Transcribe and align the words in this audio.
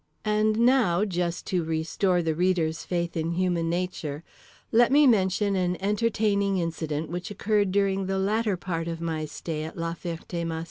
And 0.25 0.57
now, 0.61 1.05
just 1.05 1.45
to 1.45 1.63
restore 1.63 2.23
the 2.23 2.33
reader's 2.33 2.83
faith 2.83 3.15
in 3.15 3.33
human 3.33 3.69
nature, 3.69 4.23
let 4.71 4.91
me 4.91 5.05
mention 5.05 5.55
an 5.55 5.77
entertaining 5.79 6.57
incident 6.57 7.11
which 7.11 7.29
occurred 7.29 7.71
during 7.71 8.07
the 8.07 8.17
latter 8.17 8.57
part 8.57 8.87
of 8.87 8.99
my 8.99 9.25
stay 9.25 9.63
at 9.63 9.77
La 9.77 9.93
Ferté 9.93 10.43
Macé. 10.43 10.59